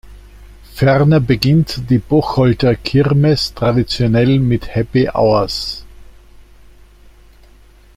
[0.77, 5.85] Ferner beginnt die Bocholter Kirmes traditionell mit Happy Hours.